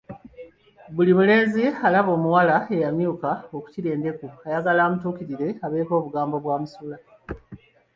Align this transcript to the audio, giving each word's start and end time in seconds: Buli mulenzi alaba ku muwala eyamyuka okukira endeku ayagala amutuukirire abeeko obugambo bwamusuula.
Buli 0.95 1.11
mulenzi 1.17 1.63
alaba 1.85 2.11
ku 2.15 2.17
muwala 2.23 2.57
eyamyuka 2.75 3.29
okukira 3.55 3.87
endeku 3.95 4.25
ayagala 4.47 4.79
amutuukirire 4.83 5.47
abeeko 5.65 5.91
obugambo 5.99 6.35
bwamusuula. 6.43 6.97